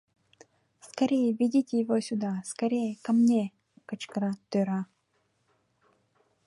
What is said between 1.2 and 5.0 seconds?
ведите его сюда, скорее ко мне!— кычкыра тӧра.